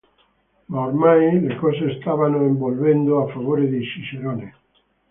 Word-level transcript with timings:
Ma 0.69 0.79
ormai 0.87 1.41
le 1.41 1.57
cose 1.57 1.99
stavano 2.01 2.41
evolvendo 2.43 3.21
a 3.21 3.31
favore 3.31 3.69
di 3.69 3.83
Cicerone. 3.85 4.55